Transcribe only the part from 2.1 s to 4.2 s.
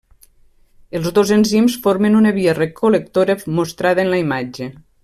una via recol·lectora mostrada en